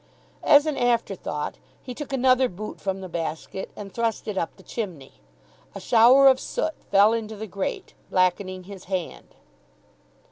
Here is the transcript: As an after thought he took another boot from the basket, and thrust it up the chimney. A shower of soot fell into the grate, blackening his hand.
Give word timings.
As 0.43 0.65
an 0.65 0.77
after 0.77 1.13
thought 1.13 1.59
he 1.79 1.93
took 1.93 2.11
another 2.11 2.49
boot 2.49 2.81
from 2.81 3.01
the 3.01 3.07
basket, 3.07 3.69
and 3.75 3.93
thrust 3.93 4.27
it 4.27 4.35
up 4.35 4.55
the 4.57 4.63
chimney. 4.63 5.13
A 5.75 5.79
shower 5.79 6.27
of 6.27 6.39
soot 6.39 6.73
fell 6.89 7.13
into 7.13 7.35
the 7.35 7.45
grate, 7.45 7.93
blackening 8.09 8.63
his 8.63 8.85
hand. 8.85 9.35